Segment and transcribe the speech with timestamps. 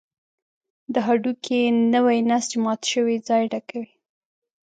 [0.93, 1.59] د هډوکي
[1.93, 3.91] نوی نسج مات شوی ځای ډکوي.